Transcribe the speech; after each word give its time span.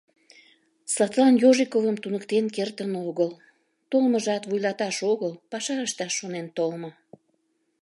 Садлан 0.93 1.35
Ежиковым 1.49 1.97
«туныктен» 2.03 2.45
кертын 2.55 2.91
огыл, 3.07 3.29
толмыжат 3.89 4.43
вуйлатылаш 4.49 4.97
огыл, 5.11 5.31
паша 5.51 5.75
ышташ 5.87 6.11
шонен 6.19 6.47
толмо. 6.57 6.89